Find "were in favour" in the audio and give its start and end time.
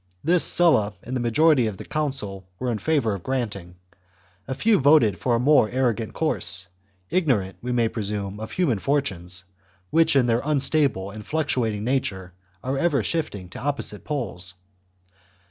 2.57-3.13